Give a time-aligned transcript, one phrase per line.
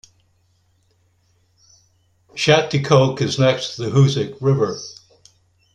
[2.33, 4.79] Schaghticoke is next to the Hoosic River.